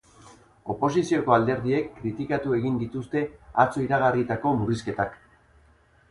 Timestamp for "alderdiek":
1.33-1.91